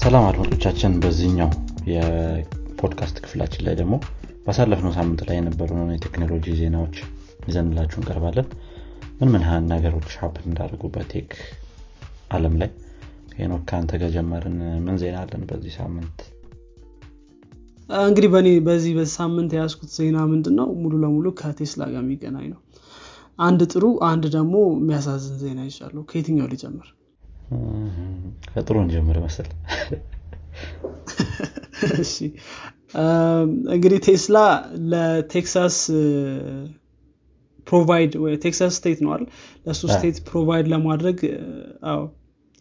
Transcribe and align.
ሰላም 0.00 0.26
አድማጮቻችን 0.28 0.92
በዚህኛው 1.02 1.50
የፖድካስት 1.90 3.16
ክፍላችን 3.24 3.64
ላይ 3.66 3.74
ደግሞ 3.80 3.94
ባሳለፍነው 4.44 4.92
ሳምንት 4.96 5.20
ላይ 5.28 5.36
የነበሩን 5.38 5.90
የቴክኖሎጂ 5.94 6.54
ዜናዎች 6.60 6.96
ይዘንላችሁ 7.48 7.98
እንቀርባለን። 8.00 8.46
ምን 9.18 9.30
ምን 9.34 9.42
ነገሮች 9.72 10.14
happen 10.20 10.46
እንዳደርጉ 10.48 10.82
በ 10.94 11.07
tech 11.07 11.32
አለም 12.30 12.54
ላይ 12.62 12.70
ሄኖክ 13.38 13.64
ከአንተ 13.70 13.98
ከጀመርን 14.02 14.56
ምን 14.86 14.96
ዜና 15.02 15.18
አለን 15.24 15.42
በዚህ 15.50 15.74
ሳምንት? 15.78 16.16
እንግዲህ 17.88 18.30
በእኔ 18.34 18.48
በዚህ 18.66 18.94
ሳምንት 19.16 19.52
የያዝኩት 19.54 19.92
ዜና 19.96 20.18
ምንድን 20.32 20.56
ነው 20.60 20.70
ሙሉ 20.82 20.94
ለሙሉ 21.04 21.32
ከቴስላ 21.40 21.82
ጋር 21.92 22.02
የሚገናኝ 22.04 22.46
ነው። 22.52 22.60
አንድ 23.40 23.60
ጥሩ 23.72 23.84
አንድ 24.08 24.24
ደግሞ 24.34 24.56
የሚያሳዝን 24.76 25.36
ዜና 25.42 25.60
ይዣለሁ 25.68 26.02
ከየትኛው 26.10 26.48
ሊጀምር 26.52 26.88
ከጥሩ 28.50 28.76
እንጀምር 28.82 29.16
መስል 29.24 29.48
እንግዲህ 33.74 33.98
ቴስላ 34.06 34.38
ለቴክሳስ 34.92 35.76
provide 37.66 38.12
ቴክሳስ 38.44 38.72
state 38.78 38.98
ነዋል 39.06 39.22
ለእሱ 39.66 39.82
state 39.94 40.16
provide 40.28 40.66
ለማድረግ 40.72 41.18
አዎ 41.90 42.00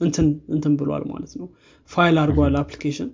እንትን 0.01 0.27
እንትን 0.55 0.73
ብሏል 0.79 1.03
ማለት 1.13 1.31
ነው። 1.39 1.47
ፋይል 1.89 2.17
አድርጓል 2.23 2.55
application 2.61 3.09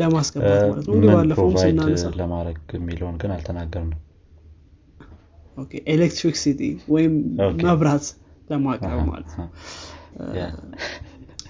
ለማስገባት 0.00 0.60
ማለት 0.64 0.84
ነው። 0.88 0.94
እንዲህ 0.96 1.10
ባለፈውም 1.14 1.54
ስናነሳ 1.62 2.04
ለማድረግ 2.20 2.58
የሚለውን 2.76 3.16
ግን 3.22 3.32
አልተናገር 3.36 3.84
ነው 3.90 3.98
electricity 5.94 6.60
ወይም 6.88 7.14
መብራት 7.64 8.04
ለማቅረብ 8.50 9.00
ማለት 9.10 9.32
ነው 9.40 9.48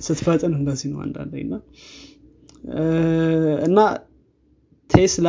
ስትፈጥን 0.00 0.52
እንደዚህ 0.58 0.88
ነው 0.92 1.00
አንዳንዴ 1.06 1.34
እና 1.44 1.54
እና 3.66 3.78
ቴስላ 4.90 5.28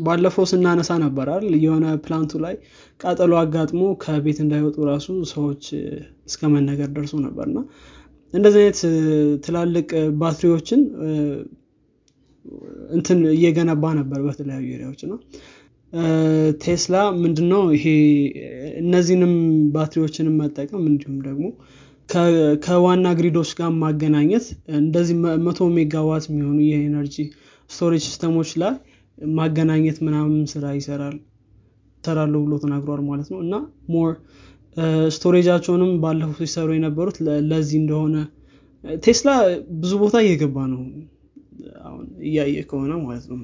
ባለፈው 0.00 0.44
ስናነሳ 0.50 0.90
ነበራል 1.04 1.44
የሆነ 1.64 1.86
plant 2.04 2.24
ኡ 2.24 2.32
ላይ 2.44 2.54
ቃጠሎ 3.00 3.32
አጋጥሞ 3.40 3.82
ከቤት 4.02 4.38
እንዳይወጡ 4.44 4.76
ራሱ 4.90 5.06
ሰዎች 5.32 5.64
እስከ 6.28 6.50
መነገር 6.54 6.88
ደርሶ 6.96 7.14
ነበር 7.26 7.46
እና 7.50 7.58
እንደዚህ 8.34 8.60
አይነት 8.62 8.80
ትላልቅ 9.46 9.88
ባትሪዎችን 10.20 10.82
እንትን 12.90 13.18
እየገነባ 13.34 13.84
ነበር 13.98 14.20
በተለያዩ 14.26 14.66
area 14.76 14.88
ዎች 14.88 15.00
ነው 15.10 15.18
ቴስላ 16.62 16.96
ምንድነው? 17.22 17.62
ይሄ 17.76 17.84
እነዚህንም 18.82 19.32
ባትሪዎችንም 19.74 20.36
መጠቀም 20.42 20.82
እንዲሁም 20.90 21.16
ደግሞ 21.26 21.44
ከዋና 22.64 23.06
grid 23.18 23.34
ኦች 23.34 23.50
ጋር 23.58 23.70
ማገናኘት 23.82 24.46
እንደዚህ 24.78 25.16
መቶ 25.44 25.68
ሜጋዋት 25.76 26.24
የሚሆኑ 26.30 26.58
የ 26.66 26.79
energy 26.79 27.16
storage 27.70 28.02
system 28.06 28.32
ኦች 28.32 28.50
ላይ 28.62 28.72
ማገናኘት 29.34 29.98
ምናምን 30.06 30.40
ስራ 30.52 30.64
ይሰራል። 30.76 31.16
ይሰራሉ 32.04 32.34
ብሎ 32.44 32.54
ተናግሯል 32.62 33.00
ማለት 33.08 33.28
ነው። 33.32 33.40
እና 33.44 33.54
more 33.92 34.10
storage 35.14 35.44
ኣቸውንም 35.44 35.92
ባለፈው 36.02 36.36
ሲሰሩ 36.42 36.68
የነበሩት 36.76 37.16
ለዚህ 37.50 37.78
እንደሆነ 37.82 38.16
ቴስላ 39.02 39.30
ብዙ 39.80 39.92
ቦታ 40.02 40.16
እየገባ 40.24 40.56
ነው። 40.72 40.82
አሁን 41.84 42.04
እያየ 42.28 42.62
ከሆነ 42.70 42.92
ማለት 43.02 43.24
ነው። 43.30 43.38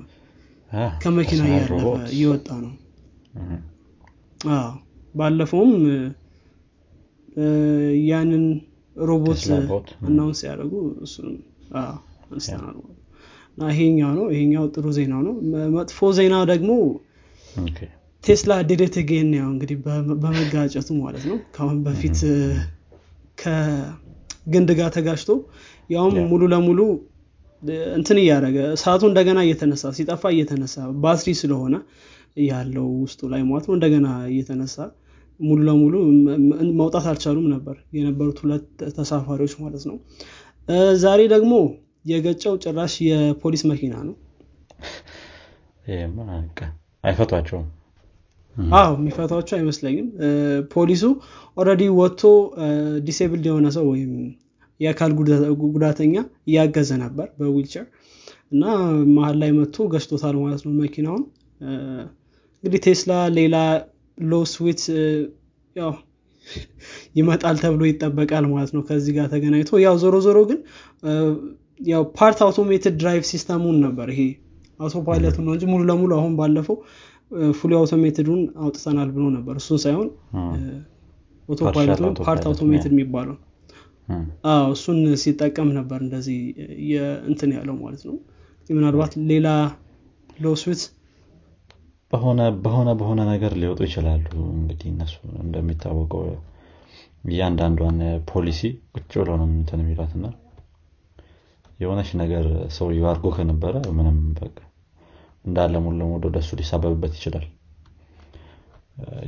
ከመኪና 1.02 1.42
እያለፈ 1.48 1.82
እየወጣ 2.14 2.48
ነው። 2.64 2.72
ባለፈውም 5.14 5.72
ያንን 8.08 8.44
ሮቦት 9.02 9.42
announce 10.06 10.40
ያደረጉ 10.46 10.74
እሱንም 11.06 11.34
አንስተናል 12.30 12.76
እና 13.52 13.68
ይሄኛው 13.72 14.12
ነው 14.18 14.26
ይሄኛው 14.34 14.64
ጥሩ 14.74 14.86
ዜናው 14.96 15.20
ነው። 15.26 15.34
መጥፎ 15.76 16.08
ዜና 16.18 16.36
ደግሞ 16.50 16.70
ቴስላ 18.24 18.52
did 18.68 18.85
it 18.85 18.96
again 19.10 19.28
ያው 19.38 19.48
እንግዲህ 19.52 19.76
በመጋጨቱ 20.22 20.88
ማለት 21.02 21.24
ነው። 21.30 21.36
ከአሁን 21.54 21.78
በፊት 21.86 22.18
ከግንድ 23.42 24.70
ጋር 24.78 24.88
ተጋጭቶ 24.96 25.30
ያውም 25.90 26.16
ሙሉ 26.30 26.42
ለሙሉ 26.52 26.80
እንትን 27.96 28.18
እያደረገ 28.22 28.58
እሳቱ 28.74 29.02
እንደገና 29.10 29.38
እየተነሳ 29.46 29.92
ሲጠፋ 29.98 30.22
እየተነሳ 30.34 30.74
ባትሪ 31.02 31.30
ስለሆነ 31.40 31.74
ያለው 32.46 32.86
ውስጡ 33.04 33.20
ላይ 33.32 33.42
ማለት 33.50 33.66
ነው 33.68 33.74
እንደገና 33.76 34.08
እየተነሳ 34.32 34.76
ሙሉ 35.40 35.58
ለሙሉ 35.68 35.94
መውጣት 36.78 37.06
አልቻሉም 37.10 37.46
ነበር 37.54 37.76
የነበሩት 37.96 38.38
ሁለት 38.42 38.66
ተሳፋሪዎች 38.96 39.54
ማለት 39.62 39.84
ነው። 39.90 39.96
ዛሬ 41.02 41.20
ደግሞ 41.34 41.54
የገጨው 42.04 42.54
ጭራሽ 42.64 42.94
የፖሊስ 43.06 43.62
መኪና 43.70 43.94
ነው። 44.08 44.14
አይፈቷቸውም። 47.04 47.66
አዎ 48.74 48.90
የሚፈቷቸው 48.98 49.54
አይመስለኝም። 49.58 50.06
ፖሊሱ 50.72 51.02
already 51.56 51.82
ወጥቶ 51.98 52.22
disabled 53.06 53.46
የሆነ 53.50 53.66
ሰው 53.76 53.84
ወይም 53.92 54.12
የአካል 54.80 55.12
ጉዳተኛ 55.74 56.14
እያገዘ 56.48 56.90
ነበር 57.02 57.28
በዊልቸር 57.38 57.84
እና 58.52 58.64
መሀል 59.12 59.36
ላይ 59.42 59.50
መጥቶ 59.58 59.86
ገጭቶታል 59.92 60.36
ማለት 60.42 60.62
ነው 60.66 60.72
መኪናውን። 60.80 61.22
እንግዲህ 62.64 62.80
ቴስላ 62.86 63.12
ሌላ 63.38 63.56
lawsuit 64.18 64.82
ያው 65.76 65.92
ይመጣል 67.16 67.56
ተብሎ 67.62 67.82
ይጠበቃል 67.88 68.44
ማለት 68.50 68.70
ነው 68.76 68.82
ከዚህ 68.88 69.12
ጋር 69.16 69.26
ተገናኝቶ። 69.32 69.70
ያው 69.84 69.94
ዞሮ 70.02 70.16
ዞሮ 70.26 70.38
ግን 70.50 70.58
ያው 71.86 72.02
part 72.18 72.38
automated 72.46 72.94
drive 73.00 73.24
system 73.30 73.58
ኡን 73.58 73.76
ነበር 73.86 74.08
ይሄ 74.14 74.22
autopilot 74.80 75.26
ኡ 75.26 75.36
ነው 75.46 75.52
እንጂ 75.54 75.64
ሙሉ 75.70 75.82
ለሙሉ 75.90 76.12
አሁን 76.18 76.32
ባለፈው 76.38 76.76
fully 77.58 77.72
automated 77.78 78.21
ኡን 78.21 78.40
አውጥተናል 78.62 79.08
ብሎ 79.14 79.24
ነበር። 79.36 79.54
እሱን 79.60 79.78
ሳይሆን 79.84 80.08
autopilot 81.48 82.00
ኡ 82.22 82.30
part 82.30 82.44
automated 82.50 82.92
የሚባለው 82.94 83.36
እሱን 84.72 84.98
ሲጠቀም 85.22 85.68
ነበር 85.78 85.98
እንደዚህ 86.04 86.38
እንትን 87.30 87.50
ያለው 87.56 87.76
ማለት 87.82 88.02
ነው። 88.08 88.16
ምናልባት 88.70 89.12
ሌላ 89.30 89.48
lawsuit 90.38 90.82
በሆነ 92.10 92.40
በሆነ 92.64 92.88
በሆነ 92.98 93.20
ነገር 93.30 93.52
ሊወጡ 93.60 93.80
ይችላሉ። 93.86 94.26
እንግዲህ 94.54 94.88
እነሱ 94.92 95.14
እንደሚታወቀው 95.42 96.24
እያንዳንዷን 97.30 97.98
ፖሊሲ 98.30 98.60
ቁጭ 98.94 99.12
ብሎ 99.20 99.30
ነው 99.40 99.46
እንትን 99.52 99.80
የሚሏት 99.82 100.12
እና 100.18 100.26
የሆነች 101.80 102.10
ነገር 102.20 102.44
ሰው 102.76 102.88
ይባርጎ 102.96 103.32
ከነበረ 103.36 103.74
ምንም 103.96 104.18
በቃ 104.38 104.56
እንዳለ 105.44 105.74
ሙሉ 105.82 105.94
ለሙሉ 106.00 106.22
ወደሱ 106.28 106.48
ሊሳበብበት 106.60 107.12
ይችላል። 107.18 107.46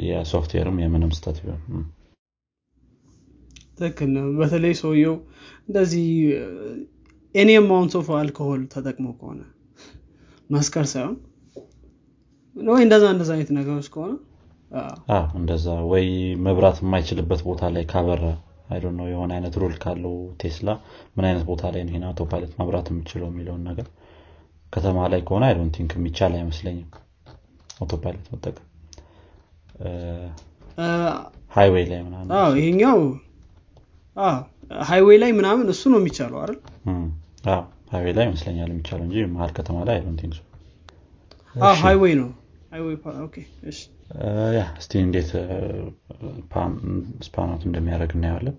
የሶፍትዌርም 0.04 0.76
የምንም 0.82 1.10
ስተት 1.16 1.38
ቢሆን 1.42 1.84
ትክክል 3.78 4.12
በተለይ 4.38 4.74
ሰውየው 4.80 5.16
እንደዚህ 5.68 6.06
any 7.34 7.50
amount 7.60 7.92
of 7.98 8.08
alcohol 8.18 8.62
ተጠቅሞ 8.72 9.08
ከሆነ 9.18 9.40
መስከር 10.50 10.86
ሳይሆን 10.92 11.16
ወይ 12.68 12.82
እንደዛ 12.84 13.04
እንደዛ 13.14 13.30
አይነት 13.34 13.50
ነገሮች 13.58 13.86
ከሆነ? 13.94 14.12
እንደዛ 15.38 15.66
ወይ 15.90 16.06
ማብራት 16.46 16.78
የማይችልበት 16.82 17.40
ቦታ 17.48 17.70
ላይ 17.74 17.84
ካበራ 17.92 18.24
I 18.70 18.80
know 18.96 19.06
የሆነ 19.10 19.30
አይነት 19.36 19.54
rule 19.60 19.74
ካለው 19.82 20.14
ቴስላ 20.40 20.70
ምን 21.14 21.24
አይነት 21.28 21.44
ቦታ 21.50 21.62
ላይ 21.74 21.80
ይህን 21.84 22.04
autopilot 22.08 22.52
ማብራት 22.60 22.88
የሚችለው 22.92 23.28
የሚለውን 23.30 23.62
ነገር 23.70 23.86
ከተማ 24.72 25.06
ላይ 25.12 25.20
ከሆነ 25.28 25.44
I 25.48 25.54
don't 25.58 25.72
think 25.78 25.92
የሚቻል 25.98 26.32
አይመስለኝም። 26.38 26.88
autopilot 27.80 28.26
መጠቀም። 28.32 28.66
highway 31.56 31.84
ላይ 31.90 32.00
ምናምን 32.06 32.28
ይሄኛው 32.58 32.98
highway 34.88 35.18
ላይ 35.22 35.30
ምናምን 35.38 35.66
እሱ 35.74 35.82
ነው 35.92 35.98
የሚቻለው 36.00 36.38
አይደል? 36.42 36.58
highway 37.92 38.12
ላይ 38.16 38.24
ይመስለኛል 38.28 38.70
የሚቻለው 38.72 39.04
እንጂ 39.06 39.24
መሀል 39.34 39.52
ከተማ 39.58 39.76
ላይ 39.88 39.96
I 39.96 40.02
don't 40.06 40.20
think 40.22 40.36
highway 41.82 42.14
ነው 42.20 42.28
Yeah 44.56 44.64
እስቲ 44.80 44.92
እንዴትስ 45.04 45.30
pan 47.26 47.44
out 47.44 47.62
እንደሚያደርግ 47.68 48.12
እናየዋለን። 48.16 48.56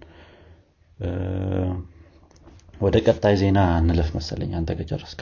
ወደ 2.81 2.95
ቀጣይ 3.07 3.35
ዜና 3.41 3.59
እንለፍ 3.79 4.09
መሰለኝ። 4.17 4.51
አንተ 4.59 4.75
ከጨረስክ 4.79 5.21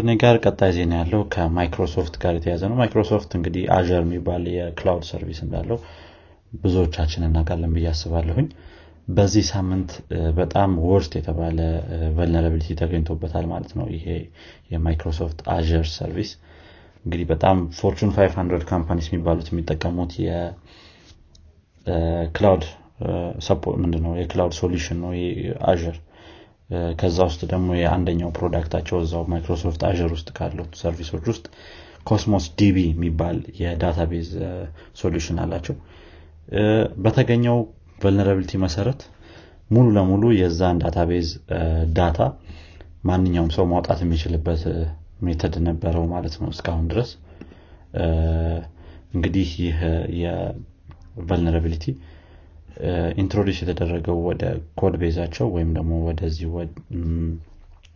እኔ 0.00 0.10
ጋር 0.22 0.36
ቀጣይ 0.44 0.70
ዜና 0.76 0.92
ያለው 1.00 1.20
ከማይክሮሶፍት 1.34 2.14
ጋር 2.22 2.34
የተያያዘ 2.38 2.62
ነው። 2.70 2.78
ማይክሮሶፍት 2.80 3.32
እንግዲህ 3.38 3.64
Azure 3.74 3.84
የሚባል 3.96 4.44
የ 4.54 4.68
cloud 4.68 5.04
service 5.10 5.40
እንዳለው 5.44 5.78
ብዙዎቻችን 6.62 7.26
እናውቃለን 7.28 7.74
ብዬ 7.76 7.86
አስባለሁኝ 7.92 8.48
በዚህ 9.08 9.44
ሳምንት 9.50 9.90
በጣም 10.38 10.70
worst 10.86 11.12
የተባለ 11.18 11.58
vulnerability 12.16 12.74
ተገኝቶበታል 12.80 13.44
ማለት 13.52 13.72
ነው 13.78 13.86
ይሄ 13.94 14.06
የ 14.72 14.84
Microsoft 14.84 15.38
Azure 15.54 15.64
service። 15.92 16.30
እንግዲህ 17.04 17.26
በጣም 17.30 17.56
Fortune 17.78 18.10
500 18.16 18.66
companies 18.70 19.06
የሚባሉት 19.08 19.48
የሚጠቀሙት 19.50 20.12
የ 21.86 22.08
cloud 22.08 22.64
ምንድነው 23.82 24.12
የ 24.20 24.30
cloud 24.30 24.54
solution 24.60 24.98
ነው 25.04 25.12
Azure 25.64 25.80
ከዛ 27.00 27.18
ውስጥ 27.28 27.42
ደግሞ 27.50 27.68
የአንደኛው 27.78 28.30
product 28.36 28.66
ኣቸው 28.66 28.96
እዛው 29.02 29.24
Microsoft 29.32 29.82
Azure 29.88 30.10
ውስጥ 30.16 30.28
ካሉት 30.38 30.72
service 30.80 31.08
ኦች 31.08 31.24
ውስጥ 31.32 31.44
Cosmos 32.06 32.46
DB 32.58 32.76
የሚባል 32.88 33.38
የ 33.60 33.74
database 33.74 34.28
solution 35.00 35.38
አላቸው። 35.44 35.76
በተገኘው 37.04 37.56
vulnerability 37.98 38.52
መሰረት 38.64 39.00
ሙሉ 39.70 39.86
ለሙሉ 39.96 40.24
የዛን 40.38 40.80
database 40.82 41.28
data 41.96 42.18
ማንኛውም 43.04 43.50
ሰው 43.56 43.64
ማውጣት 43.72 43.98
የሚችልበት 44.04 44.62
method 45.26 45.54
ነበረው 45.66 46.04
ማለት 46.12 46.34
ነው 46.40 46.48
እስካሁን 46.54 46.86
ድረስ። 46.92 47.10
እንግዲህ 49.14 49.48
ይህ 49.60 49.78
የ 50.22 50.44
vulnerability 50.44 51.84
introduce 53.22 53.58
የተደረገው 53.62 54.18
ወደ 54.28 54.42
code 54.80 54.94
base 55.02 55.18
ኣቸው 55.18 55.46
ወይም 55.54 55.70
ደግሞ 55.76 55.92
ወደዚህ 56.08 56.48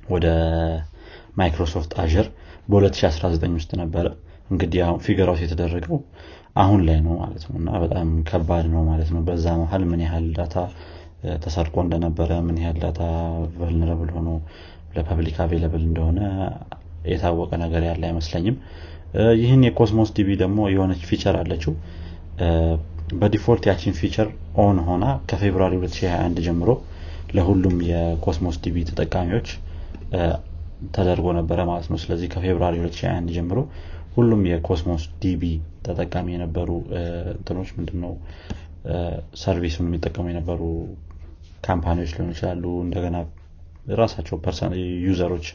ወደ 0.08 0.26
Microsoft 1.40 1.92
Azure 2.02 2.26
በ2019 2.68 3.56
ውስጥ 3.58 3.70
ነበረ 3.82 4.06
እንግዲህ 4.50 4.80
figure 5.04 5.30
out 5.30 5.42
የተደረገው 5.44 5.98
አሁን 6.56 6.80
ላይ 6.86 6.98
ነው 7.00 7.14
ማለት 7.20 7.42
ነው። 7.46 7.56
እና 7.60 7.70
በጣም 7.82 8.08
ከባድ 8.28 8.66
ነው 8.72 8.82
ማለት 8.88 9.10
ነው። 9.14 9.20
በዛ 9.26 9.46
መሀል 9.60 9.82
ምን 9.90 10.00
ያህል 10.06 10.26
data 10.38 10.56
ተሰርቆ 11.42 11.74
እንደነበረ 11.84 12.30
ምን 12.46 12.58
ያህል 12.62 12.78
data 12.84 13.00
vulnerable 13.58 14.10
ሆኖ 14.16 14.28
ለ 14.94 15.05
public 15.05 15.36
available 15.44 15.82
እንደሆነ 15.88 16.20
የታወቀ 17.04 17.50
ነገር 17.62 17.82
ያለ 17.88 18.02
አይመስለኝም። 18.08 18.56
ይህን 19.40 19.62
የ 19.66 19.77
Cosmos 19.77 20.10
DB 20.16 20.30
ደግሞ 20.42 20.60
የሆነች 20.72 21.02
feature 21.08 21.36
አለችው። 21.40 21.72
በ 23.14 23.25
default 23.25 23.64
ያችን 23.70 23.94
feature 24.00 24.28
on 24.60 24.78
ሆና 24.86 25.04
ከ 25.30 25.39
February 25.39 25.74
2021 25.80 26.42
ጀምሮ 26.46 26.70
ለሁሉም 27.30 27.76
የ 27.88 28.05
Cosmos 28.05 28.56
DB 28.64 28.76
ተጠቃሚዎች 28.88 29.48
ተደርጎ 30.90 31.26
ነበረ 31.38 31.58
ማለት 31.70 31.86
ነው። 31.92 31.98
ስለዚህ 32.02 32.28
ከ 32.34 32.42
February 32.42 32.74
2021 32.82 33.34
ጀምሮ 33.36 33.58
ሁሉም 34.20 34.40
የ 34.48 34.62
Cosmos 34.62 35.04
DB 35.22 35.42
ተጠቃሚ 35.86 36.26
የነበሩ 36.34 36.70
እንትኖች 37.34 37.70
ምንድነው? 37.76 38.12
service 39.40 39.70
ኡን 39.70 39.86
የሚጠቀሙ 39.88 40.26
የነበሩ 40.30 40.60
company 41.64 41.95
ዎች 41.95 42.12
ሊሆኑ 42.14 42.30
ይችላሉ። 42.34 42.64
እንደገና 42.84 43.16
ራሳቸው 43.94 44.36
user 45.06 45.26
ኦች 45.26 45.46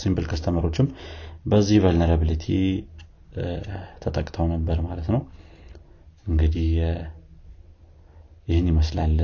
simple 0.00 0.26
customer 0.30 0.63
ኦችም 0.63 0.88
በዚህ 1.46 1.78
vulnerability 1.84 2.46
ተጠቅተው 4.02 4.46
ነበር 4.52 4.78
ማለት 4.86 5.08
ነው። 5.14 5.22
እንግዲህ 6.26 6.68
ይህን 8.48 8.68
ይመስላል። 8.70 9.14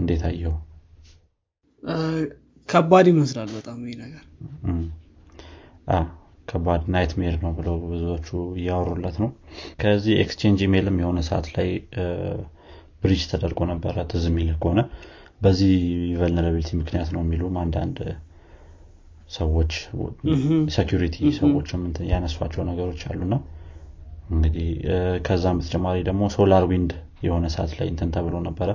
እንዴት 0.00 0.22
አየኸው 0.28 0.54
ከባድ 2.68 3.06
ይመስላል 3.10 3.48
በጣም 3.56 3.80
ይህ 3.88 3.96
ነገር 4.02 4.22
ከባድ 6.54 6.82
nightmare 6.94 7.36
ነው 7.42 7.52
ብለው 7.56 7.76
ብዙዎቹ 7.86 8.28
እያወሩለት 8.58 9.16
ነው። 9.22 9.30
ከዚህ 9.80 10.14
Exchange 10.24 10.60
email 10.66 10.89
ም 10.89 10.98
የሆነ 11.02 11.20
ሰዓት 11.28 11.46
ላይ 11.56 11.68
breach 13.02 13.22
ተደርጎ 13.30 13.60
ነበረ። 13.70 13.96
ትዝ 14.10 14.26
የሚልህ 14.30 14.50
ከሆነ 14.62 14.80
በዚህ 15.40 15.72
vulnerability 16.20 16.70
ምክንያት 16.80 17.08
ነው 17.14 17.22
የሚሉም 17.24 17.56
አንዳንድ 17.62 17.98
ሰዎች 19.30 19.72
security 20.74 21.16
ሰዎችም 21.38 21.82
ያነሷቸው 22.10 22.62
ነገሮች 22.70 23.02
አሉና 23.10 23.34
እንግዲህ 24.30 24.68
ከዛም 25.26 25.58
በተጨማሪ 25.60 25.96
ደግሞ 26.08 26.24
Solar 26.36 26.64
Wind 26.70 26.92
የሆነ 27.26 27.46
ሰዓት 27.54 27.72
ላይ 27.78 27.88
እንትን 27.92 28.12
ተብሎ 28.14 28.36
ነበረ። 28.46 28.70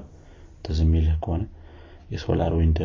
ትዝ 0.65 0.79
የሚልህ 0.85 1.15
ከሆነ 1.23 1.43
የ 2.11 2.23
Solar 2.23 2.51
Wind 2.59 2.79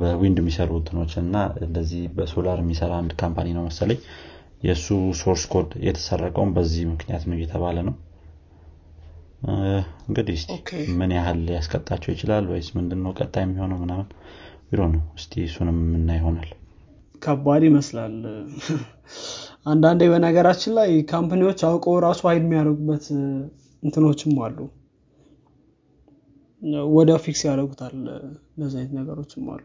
በ 0.00 0.13
wind 0.13 0.38
የሚሰሩ 0.40 0.70
እንትኖች 0.80 1.12
እና 1.22 1.36
እንደዚህ 1.64 2.02
በሶላር 2.16 2.58
የሚሰራ 2.62 2.92
አንድ 3.00 3.12
company 3.20 3.48
ነው 3.56 3.64
መሰለኝ። 3.68 4.00
የእሱ 4.62 4.86
source 5.20 5.42
code 5.52 5.70
የተሰረቀውን 5.86 6.52
በዚህ 6.56 6.84
ምክንያት 6.92 7.24
ነው 7.28 7.36
እየተባለ 7.38 7.76
ነው። 7.88 7.94
እንግዲህ 10.06 10.38
ምን 10.98 11.10
ያህል 11.16 11.38
ሊያስቀጣቸው 11.46 12.10
ይችላል 12.14 12.46
ወይስ 12.52 12.68
ምንድነው 12.76 13.12
ቀጣይ 13.18 13.44
የሚሆነው 13.44 13.78
ምናምን? 13.82 14.06
ቢሮ 14.70 14.80
ነው። 14.94 15.02
እስቲ 15.18 15.42
እሱንም 15.44 15.76
የምናየው 15.84 16.16
ይሆናል። 16.18 16.50
ከባድ 17.22 17.62
ይመስላል። 17.68 18.16
አንዳንዴ 19.66 20.02
በነገራችን 20.12 20.72
ላይ 20.78 20.90
company 21.10 21.42
ዎች 21.42 21.60
አውቀው 21.68 21.96
ራሱ 22.04 22.20
ሀይል 22.28 22.42
የሚያደርጉበት 22.44 23.06
እንትኖችም 23.82 24.34
አሉ 24.46 24.58
ወደ 26.94 27.10
fix 27.24 27.42
ያደረጉታል 27.46 27.96
እነዚህ 28.54 28.76
አይነት 28.78 28.92
ነገሮችም 28.98 29.44
አሉ። 29.52 29.64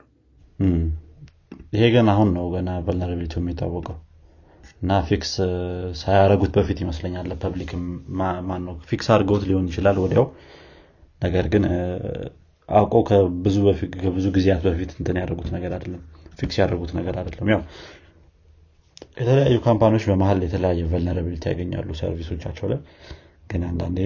ይሄ 1.74 1.84
ግን 1.94 2.08
አሁን 2.14 2.30
ነው 2.36 2.46
ገና 2.54 2.70
vulnerability 2.88 3.36
የሚታወቀው። 3.40 3.98
እና 4.82 4.94
fix 5.08 5.32
ሳያረጉት 6.00 6.52
በፊት 6.58 6.80
ይመስለኛል 6.84 7.26
ለ 7.32 7.42
public 7.42 7.72
ማነው 8.50 8.76
fix 8.90 9.08
አድርገውት 9.14 9.44
ሊሆን 9.50 9.68
ይችላል 9.72 9.98
ወዲያው። 10.04 10.26
ነገር 11.22 11.46
ግን 11.54 11.66
አውቀው 12.70 13.02
ከብዙ 13.10 13.58
ጊዜያት 14.36 14.62
በፊት 14.68 14.92
እንትን 15.00 15.18
ያደርጉት 15.22 15.50
ነገር 15.56 15.72
አይደለም። 15.78 16.02
fix 16.40 16.56
ያደርጉት 16.62 16.92
ነገር 17.00 17.16
አይደለም። 17.22 17.50
ያው 17.54 17.62
የተለያዩ 19.18 19.58
company 19.66 19.91
ዎች 19.91 20.06
በመሀል 20.10 20.40
የተለያየ 20.46 20.86
vulnerability 20.92 21.44
ያገኛሉ 21.52 21.90
service 22.00 22.29
ኦቻቸው 22.29 22.68
ላይ። 22.72 22.80
ግን 23.50 23.64
አንዳንዴ 23.70 24.00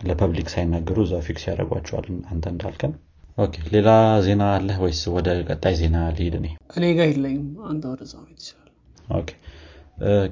ለ 0.00 0.12
public 0.12 0.48
ሳይናገሩ 0.52 0.96
እዛ 1.06 1.14
fix 1.26 1.44
ያደርጓቸዋል። 1.48 2.06
አንተ 2.30 2.44
እንዳልከን 2.52 2.92
okay 3.38 3.54
ሌላ 3.74 3.90
ዜና 4.26 4.42
አለ 4.56 4.68
ወይስ 4.82 5.00
ወደ 5.14 5.28
ቀጣይ 5.48 5.74
ዜና 5.78 5.96
ልሂድ 6.16 6.34
እኔ? 6.38 6.46
እኔ 6.76 6.84
ጋር 6.98 7.08
የለኝም። 7.12 7.46
አንተ 7.70 7.82
ወደዛ 7.92 8.12
okay 9.14 9.30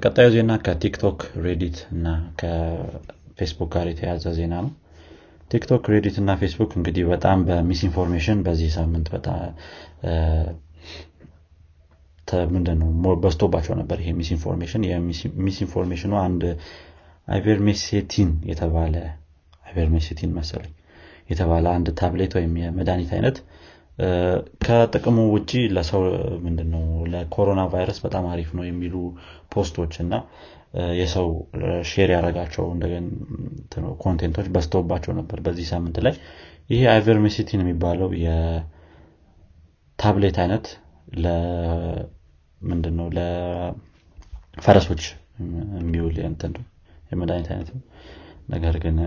ቀጣዩ 0.03 0.27
ዜና 0.35 0.51
ከ 0.65 0.79
TikTok 0.79 1.19
Reddit 1.45 1.77
እና 1.93 2.07
ከፌስቡክ 2.39 3.69
ጋር 3.75 3.87
የተያያዘ 3.91 4.25
ዜና 4.37 4.53
ነው። 4.63 4.71
TikTok 5.51 5.83
Reddit 5.93 6.15
እና 6.21 6.31
ፌስቡክ 6.41 6.71
እንግዲህ 6.77 7.03
በጣም 7.11 7.39
በ 7.47 7.59
misinformation 7.59 8.39
በዚህ 8.45 8.69
ሳምንት 8.77 9.07
በጣም 9.13 9.41
ምንድነው 12.51 12.89
ብሶባቸው 13.23 13.73
ነበር 13.79 13.97
ይሄ 14.01 14.11
misinformation። 14.19 14.83
የ 14.89 15.03
misinformation 15.03 15.99
ኑ 15.99 16.13
አንድ 16.21 16.43
ivermectin 17.27 18.29
የተባለ 18.49 18.95
ivermectin 19.73 20.31
መሰለኝ 20.37 20.71
የተባለ 21.29 21.65
አንድ 21.75 21.87
ታብሌት 21.99 22.31
ወይም 22.37 22.53
የመድኃኒት 22.61 23.11
አይነት። 23.17 23.37
ከጥቅሙ 24.63 25.17
ውጭ 25.33 25.51
ለሰው 25.75 26.01
ምንድነው 26.43 26.83
ለኮሮና 27.13 27.61
ቫይረስ 27.73 27.97
በጣም 28.05 28.25
አሪፍ 28.31 28.49
ነው 28.57 28.63
የሚሉ 28.67 28.95
post 29.53 29.73
ኦች 29.73 29.93
እና 30.03 30.13
የሰው 30.99 31.27
share 31.89 32.09
ያደረጋቸው 32.15 32.63
content 34.03 34.31
ኦች 34.31 34.47
ብሰውባቸው 34.55 35.11
ነበር 35.19 35.39
በዚህ 35.45 35.67
ሳምንት 35.71 35.97
ላይ። 36.05 36.15
ይሄ 36.69 36.81
ivermectin 36.93 37.61
የሚባለው 37.63 38.09
የታብሌት 38.23 39.19
አይነት 40.43 40.65
ምንድነው 42.61 43.07
ለፈረሶች 43.17 45.03
የሚውል 45.81 46.15
የመድኃኒት 47.11 47.49
አይነት 47.53 47.69
ነው 47.73 47.81
ነገር 48.47 48.75
ግን 48.83 48.97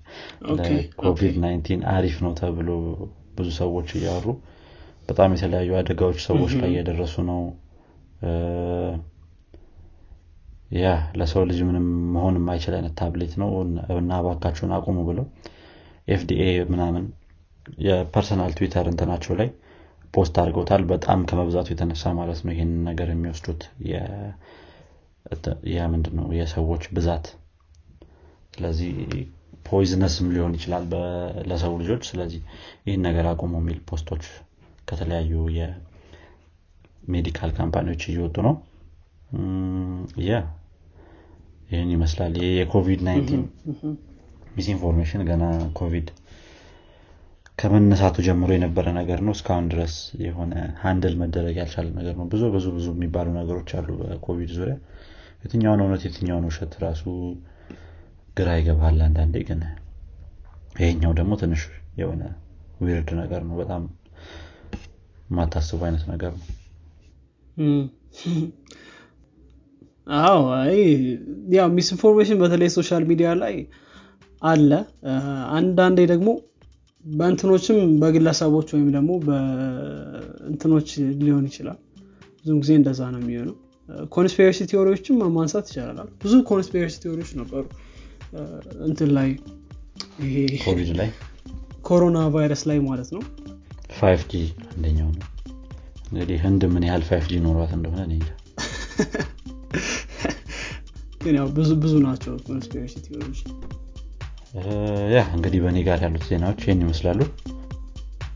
ለኮቪድ 0.58 1.34
19 1.40 1.86
አሪፍ 1.92 2.16
ነው 2.24 2.32
ተብሎ 2.40 2.68
ብዙ 3.36 3.48
ሰዎች 3.58 3.88
እያወሩ 3.96 4.26
በጣም 5.08 5.34
የተለያዩ 5.34 5.72
አደጋዎች 5.80 6.18
ሰዎች 6.26 6.52
ላይ 6.60 6.70
እየደረሱ 6.72 7.14
ነው። 7.28 7.40
ያ 10.76 10.86
ለሰው 11.18 11.42
ልጅ 11.50 11.58
ምንም 11.68 11.84
መሆን 12.14 12.38
የማይችል 12.38 12.74
አይነት 12.78 12.94
ታብሌት 13.00 13.34
ነው። 13.42 13.50
እና 13.98 14.12
ባካችሁ 14.24 14.72
አቁሙ 14.76 14.98
ብለው 15.08 15.26
FDA 16.08 16.42
ምናምን 16.72 17.04
የ 17.84 17.98
personal 17.98 18.52
Twitter 18.58 18.86
እንትናቸው 18.90 19.34
ላይ 19.40 19.48
post 20.14 20.34
አድርገውታል። 20.42 20.82
በጣም 20.90 21.20
ከመብዛቱ 21.30 21.68
የተነሳ 21.72 22.12
ማለት 22.18 22.40
ነው 22.44 22.52
ይህንን 22.54 22.82
ነገር 22.90 23.08
የሚወስዱት 23.12 23.62
ምንድነው? 25.92 26.26
የሰዎች 26.38 26.84
ብዛት 26.96 27.26
ስለዚህ 28.56 28.90
poisonous 29.66 30.15
ም 30.15 30.26
ሊሆን 30.34 30.52
ይችላል 30.56 30.84
ለሰው 31.48 31.72
ልጆች። 31.80 32.02
ስለዚህ 32.10 32.40
ይህን 32.86 33.02
ነገር 33.06 33.26
አቁሙ 33.30 33.52
የሚል 33.60 33.78
post 33.88 34.06
ኦች 34.06 34.24
ከተለያዩ 34.88 35.32
የ 35.58 36.01
medical 36.01 37.50
company 37.58 37.86
ዎች 37.86 38.02
እየወጡ 38.10 38.36
ነው። 38.46 38.54
ያ 40.26 40.34
ይህን 41.70 41.90
ይመስላል። 41.94 42.34
ይህ 42.40 42.52
የኮቪድ 42.58 43.00
19 43.06 43.42
misinformation 44.56 45.22
ገና 45.28 45.44
ኮቪድ 45.78 46.08
ከመነሳቱ 47.58 48.16
ጀምሮ 48.26 48.50
የነበረ 48.54 48.86
ነገር 48.98 49.18
ነው። 49.26 49.34
እስካሁን 49.36 49.66
ድረስ 49.72 49.94
የሆነ 50.24 50.52
handle 50.82 51.14
መደረግ 51.20 51.54
ያልቻለ 51.60 51.88
ነገር 51.98 52.14
ነው። 52.18 52.26
ብዙ 52.32 52.42
ብዙ 52.54 52.66
ብዙ 52.76 52.86
የሚባሉ 52.94 53.28
ነገሮች 53.38 53.70
አሉ 53.78 53.88
በኮቪድ 54.00 54.50
ዙሪያ። 54.56 54.76
የትኛውን 55.42 55.82
እውነት 55.84 56.02
የትኛውን 56.06 56.46
ውሸት 56.48 56.74
ራሱ 56.84 57.04
ግራ 58.36 58.48
ይገባል 58.58 58.98
አንዳንዴ 59.06 59.36
ግን 59.48 59.60
ይሄኛው 60.74 61.12
ደግሞ 61.18 61.32
ትንሽ 61.40 61.62
የሆነ 62.00 62.22
weird 62.80 63.10
ነገር 63.20 63.42
ነው። 63.48 63.54
በጣም 63.60 63.82
የማታስቡ 65.28 65.78
አይነት 65.86 66.02
ነገር 66.12 66.32
ነው። 66.38 66.46
አዎ 70.20 70.40
ያው 71.56 71.68
misinformation 71.76 72.38
በተለይ 72.42 72.70
social 72.76 73.04
media 73.10 73.30
ላይ 73.40 73.54
አለ። 74.42 74.70
አንዳንዴ 75.56 75.98
ደግሞ 76.12 76.28
በእንትኖችም 77.04 77.78
በግለሰቦች 78.00 78.68
ወይም 78.74 78.88
ደግሞ 78.96 79.10
በእንትኖች 79.26 80.88
ሊሆን 81.20 81.44
ይችላል። 81.50 81.78
ብዙም 82.38 82.58
ጊዜ 82.62 82.72
እንደዛ 82.80 83.00
ነው 83.14 83.20
የሚሆነው። 83.22 83.56
conspiracy 84.14 84.60
theory 84.70 84.94
ዎችም 84.94 85.18
ማንሳት 85.36 85.66
ይቻላል። 85.70 86.08
ብዙ 86.22 86.32
conspiracy 86.48 86.94
theory 87.04 87.20
ዎች 87.20 87.30
ነበሩ 87.40 87.64
እንትን 88.86 89.10
ላይ 89.16 89.28
ይሄ 90.24 90.34
ኮቪድ 90.64 90.90
ላይ? 90.98 91.08
ኮሮና 91.82 92.18
ቫይረስ 92.34 92.62
ላይ 92.70 92.78
ማለት 92.86 93.08
ነው። 93.16 93.22
five 93.98 94.22
G 94.30 94.34
አንደኛው 94.68 95.10
ነው። 95.16 95.26
እንግዲህ 96.08 96.38
ህንድ 96.44 96.62
ምን 96.72 96.84
ያህል 96.88 97.04
five 97.08 97.24
G 97.30 97.38
ኖሯት 97.44 97.72
እንደሆነ 97.76 98.00
እኔ 98.08 98.14
ግን 101.22 101.34
ያው 101.38 101.46
ብዙ 101.54 101.70
ብዙ 101.82 101.94
ናቸው 102.04 102.34
ኮንስፔሬሲ 102.46 102.94
ቴዎሪዎች 103.06 103.40
ያ 105.12 105.22
እንግዲህ 105.36 105.60
በእኔ 105.64 105.78
ጋር 105.86 105.98
ያሉት 106.04 106.24
ዜናዎች 106.28 106.60
ይህን 106.64 106.82
ይመስላሉ። 106.84 107.20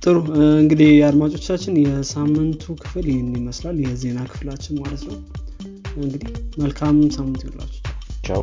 ጥሩ 0.02 0.16
እንግዲህ 0.58 0.90
አድማጮቻችን 1.08 1.74
የሳምንቱ 1.82 2.74
ክፍል 2.82 3.06
ይህን 3.10 3.30
ይመስላል። 3.38 3.76
የዜና 3.84 4.20
ክፍላችን 4.30 4.80
ማለት 4.82 5.02
ነው። 5.08 5.16
እንግዲህ 5.98 6.30
መልካም 6.60 6.98
ሳምንት 7.16 7.42
ይላችሁ 7.46 7.80
ቻው 8.26 8.42